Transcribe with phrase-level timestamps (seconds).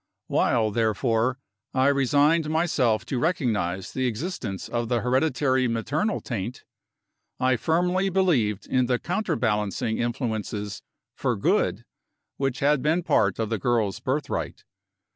[0.25, 1.37] While, therefore,
[1.75, 6.63] I resigned myself to recognize the existence of the hereditary maternal taint,
[7.39, 10.81] I firmly believed in the counterbalancing influences
[11.13, 11.85] for good
[12.37, 14.63] which had been part of the girl's birthright.